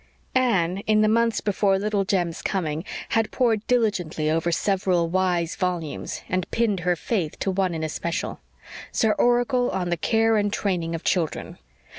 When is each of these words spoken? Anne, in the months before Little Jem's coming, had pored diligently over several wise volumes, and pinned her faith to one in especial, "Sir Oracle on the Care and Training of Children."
Anne, 0.33 0.79
in 0.87 1.01
the 1.01 1.07
months 1.07 1.41
before 1.41 1.77
Little 1.77 2.05
Jem's 2.05 2.41
coming, 2.41 2.83
had 3.09 3.29
pored 3.29 3.67
diligently 3.67 4.31
over 4.31 4.51
several 4.51 5.07
wise 5.09 5.55
volumes, 5.55 6.23
and 6.27 6.49
pinned 6.49 6.79
her 6.79 6.95
faith 6.95 7.37
to 7.37 7.51
one 7.51 7.75
in 7.75 7.83
especial, 7.83 8.39
"Sir 8.91 9.11
Oracle 9.19 9.69
on 9.69 9.89
the 9.91 9.97
Care 9.97 10.37
and 10.37 10.51
Training 10.51 10.95
of 10.95 11.03
Children." 11.03 11.59